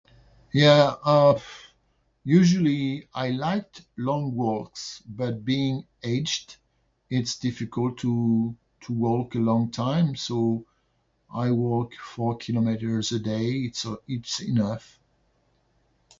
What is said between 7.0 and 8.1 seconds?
it's difficult